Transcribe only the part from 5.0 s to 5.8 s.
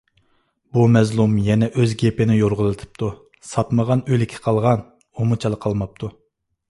ئۇمۇ چالا